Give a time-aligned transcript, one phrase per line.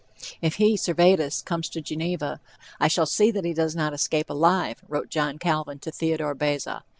[0.41, 2.39] "If he (Servetus) comes to Geneva,
[2.79, 6.81] I shall see that he does not escape alive," wrote John Calvin to Theodore Beza.